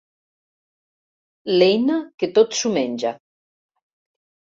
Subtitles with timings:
[1.53, 3.13] L'eina que tot s'ho menja.